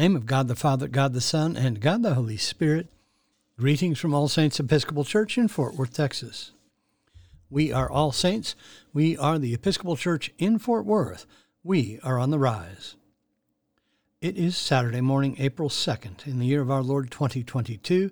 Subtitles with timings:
[0.00, 2.88] name of God the Father, God the Son, and God the Holy Spirit,
[3.58, 6.52] greetings from All Saints Episcopal Church in Fort Worth, Texas.
[7.50, 8.56] We are All Saints.
[8.94, 11.26] We are the Episcopal Church in Fort Worth.
[11.62, 12.96] We are on the rise.
[14.22, 18.10] It is Saturday morning, April 2nd, in the year of our Lord 2022,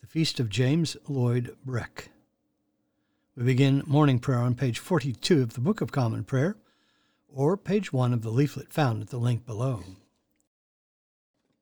[0.00, 2.08] the feast of James Lloyd Breck.
[3.36, 6.56] We begin morning prayer on page 42 of the Book of Common Prayer,
[7.32, 9.84] or page 1 of the leaflet found at the link below.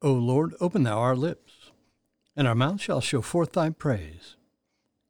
[0.07, 1.73] O Lord, open thou our lips,
[2.37, 4.37] and our mouth shall show forth thy praise.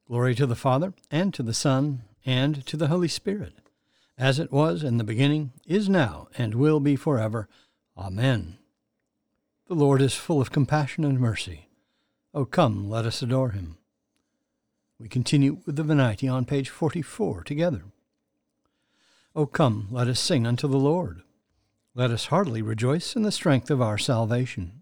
[0.07, 3.53] Glory to the Father, and to the Son, and to the Holy Spirit,
[4.17, 7.47] as it was in the beginning, is now, and will be forever.
[7.95, 8.57] Amen.
[9.67, 11.69] The Lord is full of compassion and mercy.
[12.33, 13.77] O come, let us adore him.
[14.97, 17.83] We continue with the Venite on page 44 together.
[19.35, 21.21] O come, let us sing unto the Lord.
[21.93, 24.81] Let us heartily rejoice in the strength of our salvation.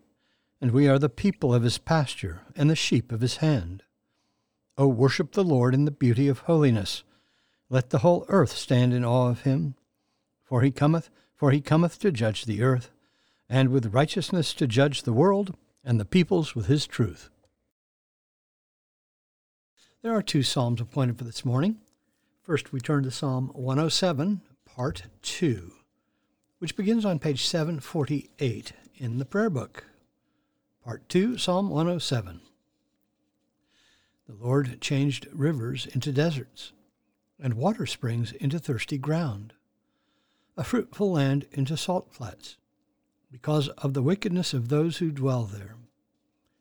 [0.61, 3.81] and we are the people of his pasture and the sheep of his hand.
[4.77, 7.03] O worship the Lord in the beauty of holiness.
[7.69, 9.75] Let the whole earth stand in awe of him.
[10.43, 12.91] For he cometh, for he cometh to judge the earth,
[13.49, 17.29] and with righteousness to judge the world, and the peoples with his truth.
[20.03, 21.77] There are two psalms appointed for this morning.
[22.43, 25.71] First, we turn to Psalm 107, Part 2,
[26.59, 29.85] which begins on page 748 in the prayer book.
[30.83, 32.41] Part 2, Psalm 107.
[34.27, 36.71] The Lord changed rivers into deserts,
[37.39, 39.53] and water springs into thirsty ground,
[40.57, 42.57] a fruitful land into salt flats,
[43.31, 45.75] because of the wickedness of those who dwell there.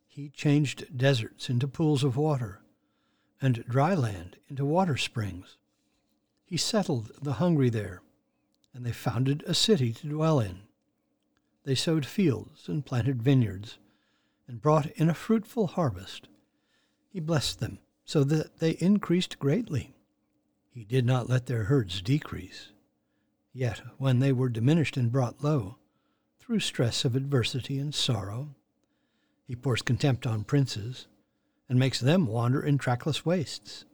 [0.07, 2.61] He changed deserts into pools of water,
[3.41, 5.57] and dry land into water springs.
[6.45, 8.03] He settled the hungry there,
[8.75, 10.61] and they founded a city to dwell in.
[11.65, 13.79] They sowed fields and planted vineyards,
[14.51, 16.27] and brought in a fruitful harvest.
[17.09, 19.95] He blessed them, so that they increased greatly.
[20.73, 22.73] He did not let their herds decrease.
[23.53, 25.77] Yet, when they were diminished and brought low,
[26.41, 28.57] through stress of adversity and sorrow,
[29.47, 31.07] he pours contempt on princes,
[31.69, 33.85] and makes them wander in trackless wastes.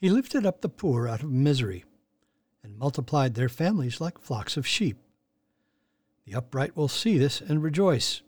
[0.00, 1.84] He lifted up the poor out of misery,
[2.64, 4.98] and multiplied their families like flocks of sheep.
[6.24, 8.22] The upright will see this and rejoice,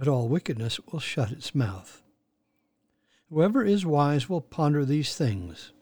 [0.00, 2.02] but all wickedness will shut its mouth.
[3.28, 5.72] Whoever is wise will ponder these things,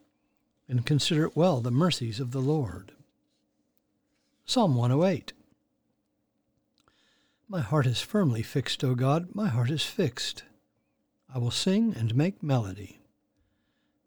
[0.69, 2.91] and consider well the mercies of the Lord.
[4.45, 5.35] Psalm 108
[7.49, 10.43] My heart is firmly fixed, O God, my heart is fixed.
[11.33, 12.99] I will sing and make melody.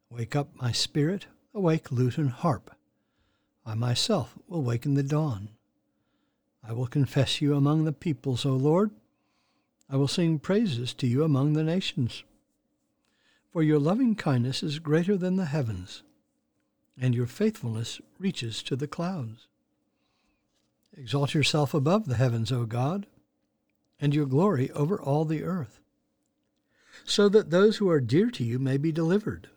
[0.09, 2.75] Wake up, my spirit, awake lute and harp.
[3.66, 5.51] I myself will waken the dawn.
[6.61, 8.91] I will confess you among the peoples, O Lord.
[9.91, 12.24] I will sing praises to you among the nations.
[13.52, 16.02] For your loving kindness is greater than the heavens,
[16.97, 19.47] and your faithfulness reaches to the clouds.
[20.97, 23.06] Exalt yourself above the heavens, O God,
[24.00, 25.79] and your glory over all the earth,
[27.03, 29.50] so that those who are dear to you may be delivered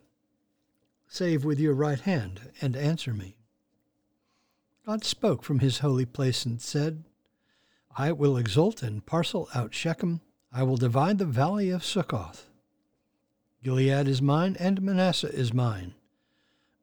[1.15, 3.37] save with your right hand, and answer me.
[4.85, 7.05] God spoke from his holy place and said,
[7.97, 10.21] I will exult and parcel out Shechem.
[10.53, 12.49] I will divide the valley of Succoth.
[13.63, 15.95] Gilead is mine, and Manasseh is mine.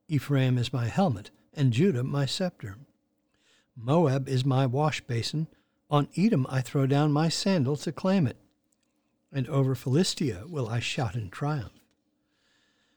[0.08, 2.78] Ephraim is my helmet, and Judah my scepter.
[3.75, 5.48] Moab is my wash basin.
[5.90, 8.38] On Edom I throw down my sandal to claim it.
[9.34, 11.74] And over Philistia will I shout in triumph.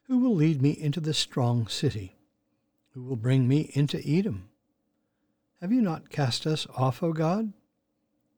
[0.06, 2.16] Who will lead me into the strong city?
[2.90, 4.50] Who will bring me into Edom?
[5.60, 7.52] Have you not cast us off, O God?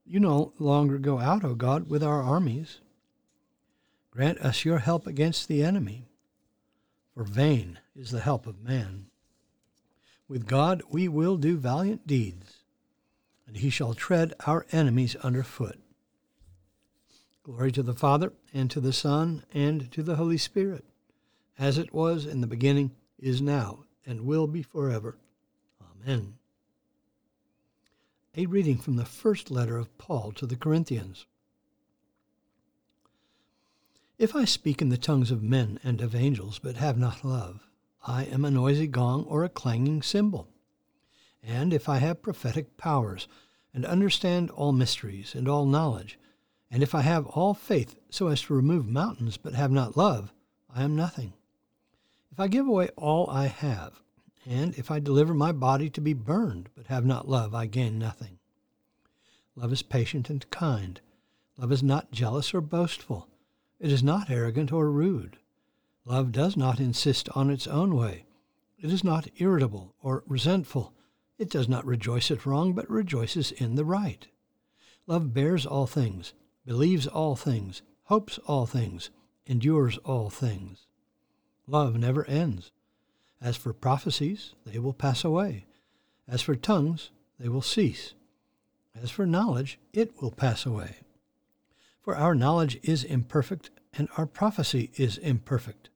[0.06, 2.80] You no longer go out, O God, with our armies.
[4.10, 6.06] Grant us your help against the enemy,
[7.12, 9.06] for vain is the help of man.
[10.28, 12.62] With God we will do valiant deeds,
[13.46, 15.78] and he shall tread our enemies under foot.
[17.42, 20.84] Glory to the Father, and to the Son, and to the Holy Spirit
[21.58, 25.16] as it was in the beginning, is now, and will be forever.
[26.02, 26.34] Amen.
[28.38, 31.24] A reading from the first letter of Paul to the Corinthians.
[34.18, 37.66] If I speak in the tongues of men and of angels, but have not love,
[38.06, 40.48] I am a noisy gong or a clanging cymbal.
[41.42, 43.26] And if I have prophetic powers,
[43.72, 46.18] and understand all mysteries and all knowledge,
[46.70, 50.34] and if I have all faith so as to remove mountains, but have not love,
[50.68, 51.32] I am nothing.
[52.30, 54.02] If I give away all I have,
[54.46, 57.98] and if I deliver my body to be burned, but have not love, I gain
[57.98, 58.38] nothing.
[59.56, 61.00] Love is patient and kind.
[61.58, 63.28] Love is not jealous or boastful.
[63.80, 65.38] It is not arrogant or rude.
[66.04, 68.24] Love does not insist on its own way.
[68.78, 70.92] It is not irritable or resentful.
[71.38, 74.28] It does not rejoice at wrong, but rejoices in the right.
[75.06, 76.34] Love bears all things,
[76.64, 79.10] believes all things, hopes all things,
[79.46, 80.86] endures all things.
[81.66, 82.70] Love never ends.
[83.40, 85.66] As for prophecies, they will pass away.
[86.28, 88.14] As for tongues, they will cease.
[89.00, 90.96] As for knowledge, it will pass away.
[92.02, 95.90] For our knowledge is imperfect, and our prophecy is imperfect.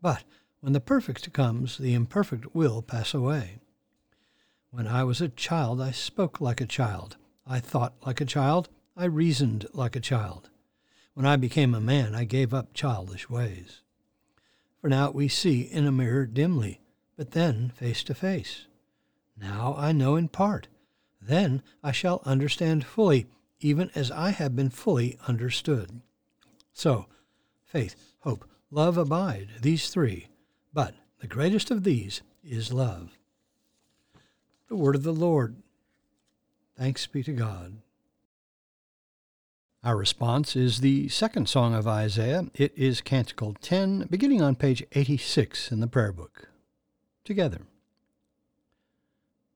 [0.00, 0.24] But
[0.60, 3.58] when the perfect comes, the imperfect will pass away.
[4.70, 7.16] When I was a child, I spoke like a child.
[7.46, 8.68] I thought like a child.
[8.96, 10.50] I reasoned like a child.
[11.14, 13.82] When I became a man, I gave up childish ways.
[14.80, 16.80] For now we see in a mirror dimly,
[17.16, 18.66] but then face to face.
[19.36, 20.68] Now I know in part.
[21.20, 23.26] Then I shall understand fully
[23.60, 26.00] even as I have been fully understood.
[26.72, 27.06] So,
[27.64, 30.28] faith, hope, love abide, these three,
[30.72, 33.18] but the greatest of these is love.
[34.68, 35.56] The word of the Lord.
[36.76, 37.78] Thanks be to God.
[39.88, 42.44] Our response is the second song of Isaiah.
[42.54, 46.50] It is Canticle 10, beginning on page 86 in the prayer book.
[47.24, 47.62] Together.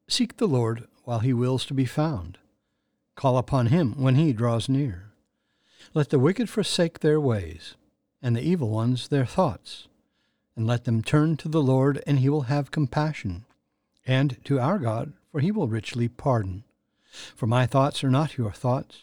[0.09, 2.39] Seek the Lord while he wills to be found.
[3.15, 5.11] Call upon him when he draws near.
[5.93, 7.75] Let the wicked forsake their ways,
[8.23, 9.87] and the evil ones their thoughts,
[10.57, 13.45] and let them turn to the Lord, and he will have compassion,
[14.07, 16.65] and to our God, for he will richly pardon.
[17.37, 19.03] For my thoughts are not your thoughts,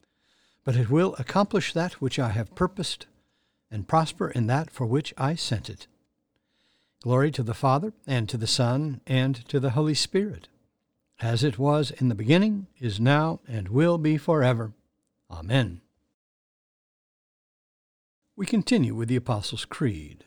[0.63, 3.07] but it will accomplish that which I have purposed,
[3.69, 5.87] and prosper in that for which I sent it.
[7.01, 10.49] Glory to the Father, and to the Son, and to the Holy Spirit,
[11.19, 14.73] as it was in the beginning, is now, and will be forever.
[15.29, 15.81] Amen.
[18.35, 20.25] We continue with the Apostles' Creed.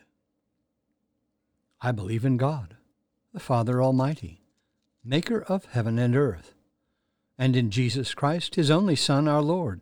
[1.81, 2.75] I believe in God,
[3.33, 4.41] the Father Almighty,
[5.03, 6.53] maker of heaven and earth,
[7.37, 9.81] and in Jesus Christ, his only Son, our Lord,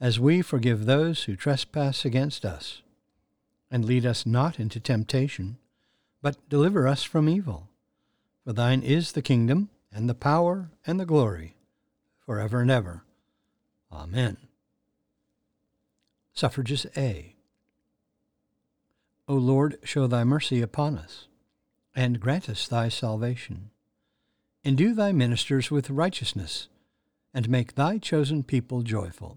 [0.00, 2.82] as we forgive those who trespass against us.
[3.70, 5.58] And lead us not into temptation,
[6.22, 7.68] but deliver us from evil.
[8.44, 11.54] For thine is the kingdom, and the power, and the glory,
[12.24, 13.04] for ever and ever.
[13.92, 14.36] Amen.
[16.32, 17.34] Suffrages A.
[19.28, 21.28] O Lord, show thy mercy upon us,
[21.94, 23.70] and grant us thy salvation.
[24.64, 26.68] Endue thy ministers with righteousness,
[27.34, 29.36] and make thy chosen people joyful.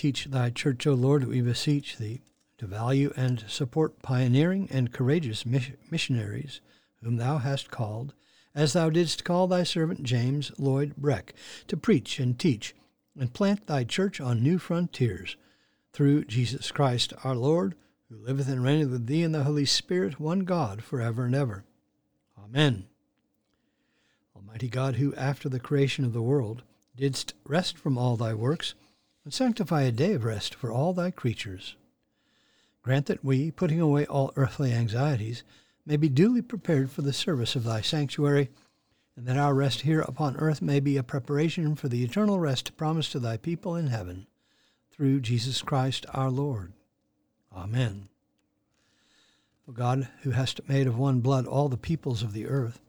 [0.00, 2.22] Teach thy church, O Lord, we beseech thee,
[2.56, 6.62] to value and support pioneering and courageous missionaries
[7.02, 8.14] whom thou hast called,
[8.54, 11.34] as thou didst call thy servant James Lloyd Breck,
[11.66, 12.74] to preach and teach
[13.14, 15.36] and plant thy church on new frontiers,
[15.92, 17.74] through Jesus Christ our Lord,
[18.08, 21.34] who liveth and reigneth with thee in the Holy Spirit, one God, for ever and
[21.34, 21.62] ever.
[22.42, 22.86] Amen.
[24.34, 26.62] Almighty God, who after the creation of the world
[26.96, 28.72] didst rest from all thy works,
[29.30, 31.76] and sanctify a day of rest for all thy creatures,
[32.82, 35.44] grant that we, putting away all earthly anxieties,
[35.86, 38.50] may be duly prepared for the service of thy sanctuary,
[39.14, 42.76] and that our rest here upon earth may be a preparation for the eternal rest
[42.76, 44.26] promised to thy people in heaven,
[44.90, 46.72] through Jesus Christ our Lord.
[47.54, 48.08] Amen.
[49.68, 52.80] O God, who hast made of one blood all the peoples of the earth,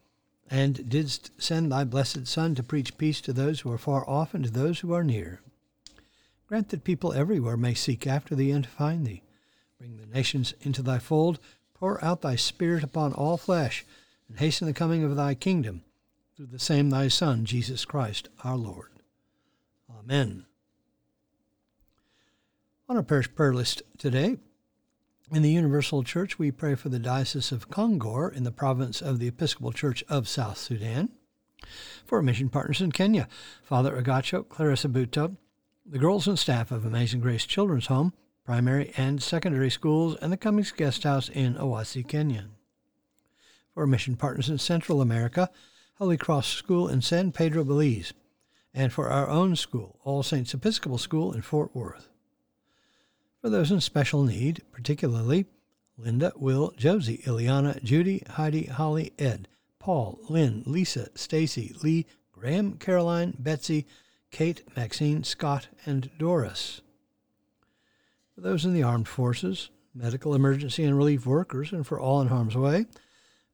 [0.50, 4.34] and didst send thy blessed Son to preach peace to those who are far off
[4.34, 5.40] and to those who are near.
[6.52, 9.24] Grant that people everywhere may seek after thee and find thee.
[9.80, 11.40] Bring the nations into thy fold,
[11.74, 13.86] pour out thy Spirit upon all flesh,
[14.28, 15.82] and hasten the coming of thy kingdom,
[16.36, 18.90] through the same thy Son, Jesus Christ, our Lord.
[19.98, 20.46] Amen.
[22.90, 24.36] On our parish prayer list today,
[25.32, 29.20] in the Universal Church, we pray for the Diocese of Kongor in the province of
[29.20, 31.12] the Episcopal Church of South Sudan.
[32.06, 33.30] For our mission partners in Kenya,
[33.64, 35.38] Father Agacho, Clarissa Buto,
[35.86, 38.14] the girls and staff of Amazing Grace Children's Home,
[38.46, 42.46] primary and secondary schools, and the Cummings Guest House in Owasi, Kenya.
[43.74, 45.50] For mission partners in Central America,
[45.96, 48.14] Holy Cross School in San Pedro, Belize,
[48.74, 52.08] and for our own school, All Saints Episcopal School in Fort Worth
[53.42, 55.48] for those in special need, particularly
[55.98, 59.48] Linda, Will, Josie, Ileana, Judy, Heidi, Holly, Ed,
[59.80, 63.88] Paul, Lynn, Lisa, Stacy, Lee, Graham, Caroline, Betsy,
[64.32, 66.82] Kate, Maxine, Scott, and Doris.
[68.34, 72.30] For those in the armed forces, medical emergency and relief workers, and for all in
[72.30, 72.86] harm's way,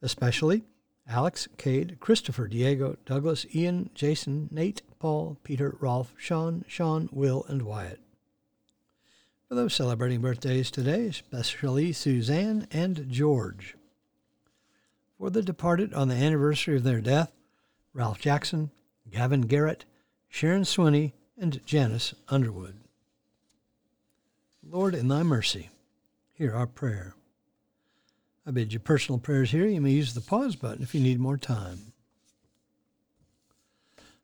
[0.02, 0.64] especially
[1.10, 7.64] Alex, Cade, Christopher, Diego, Douglas, Ian, Jason, Nate, Paul, Peter, Rolf, Sean, Sean, Will, and
[7.64, 8.00] Wyatt
[9.48, 13.76] for those celebrating birthdays today, especially Suzanne and George.
[15.18, 17.32] For the departed on the anniversary of their death,
[17.94, 18.72] Ralph Jackson,
[19.10, 19.86] Gavin Garrett,
[20.30, 22.76] Sharon Swinney, and Janice Underwood.
[24.64, 25.70] Lord, in thy mercy,
[26.34, 27.14] hear our prayer.
[28.46, 29.66] I bid you personal prayers here.
[29.68, 31.94] You may use the pause button if you need more time.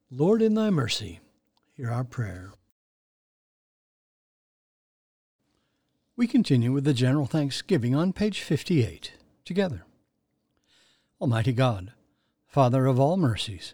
[0.10, 1.20] Lord, in thy mercy,
[1.76, 2.52] hear our prayer.
[6.16, 9.14] We continue with the general thanksgiving on page 58,
[9.46, 9.84] together.
[11.20, 11.94] Almighty God,
[12.48, 13.74] Father of all mercies,